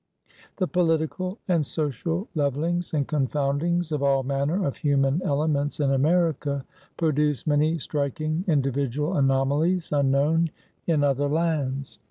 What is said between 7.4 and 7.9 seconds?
many